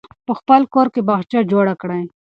[0.25, 2.03] په خپل کور کې باغچه جوړه کړئ.